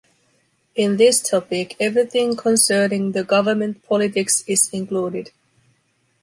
[0.73, 5.29] In this topic everything concerning the government politics is included.